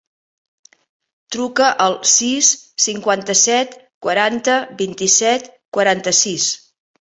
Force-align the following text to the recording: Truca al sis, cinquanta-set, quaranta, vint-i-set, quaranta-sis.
Truca 1.35 1.67
al 1.85 1.97
sis, 2.11 2.49
cinquanta-set, 2.85 3.77
quaranta, 4.07 4.57
vint-i-set, 4.81 5.47
quaranta-sis. 5.79 6.49